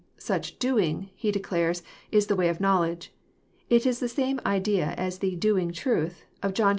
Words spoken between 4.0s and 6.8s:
same idea as the'' doing trul£^ of John ill.